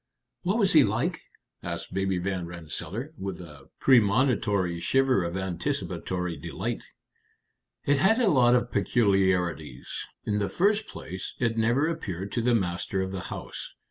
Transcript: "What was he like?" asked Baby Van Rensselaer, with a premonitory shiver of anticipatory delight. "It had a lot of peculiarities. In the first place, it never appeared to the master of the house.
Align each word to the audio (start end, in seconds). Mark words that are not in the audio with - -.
"What 0.41 0.57
was 0.57 0.73
he 0.73 0.83
like?" 0.83 1.21
asked 1.61 1.93
Baby 1.93 2.17
Van 2.17 2.47
Rensselaer, 2.47 3.13
with 3.19 3.39
a 3.39 3.69
premonitory 3.79 4.79
shiver 4.79 5.23
of 5.23 5.37
anticipatory 5.37 6.37
delight. 6.37 6.81
"It 7.85 7.99
had 7.99 8.17
a 8.19 8.27
lot 8.31 8.55
of 8.55 8.71
peculiarities. 8.71 10.07
In 10.25 10.39
the 10.39 10.49
first 10.49 10.87
place, 10.87 11.35
it 11.37 11.55
never 11.55 11.87
appeared 11.87 12.31
to 12.31 12.41
the 12.41 12.55
master 12.55 13.03
of 13.03 13.11
the 13.11 13.19
house. 13.29 13.75